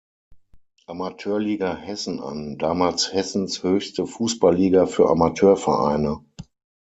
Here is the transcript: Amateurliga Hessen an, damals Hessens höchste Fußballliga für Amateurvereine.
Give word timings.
Amateurliga 0.87 1.75
Hessen 1.77 2.19
an, 2.21 2.57
damals 2.57 3.13
Hessens 3.13 3.61
höchste 3.61 4.07
Fußballliga 4.07 4.87
für 4.87 5.07
Amateurvereine. 5.07 6.25